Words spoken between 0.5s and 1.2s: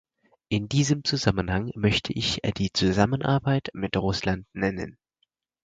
diesem